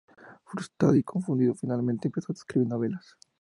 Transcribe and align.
Frustrado 0.45 0.95
y 0.95 1.03
confundido, 1.03 1.53
finalmente 1.53 2.07
empezó 2.07 2.31
a 2.31 2.33
escribir 2.33 2.67
novelas. 2.67 3.17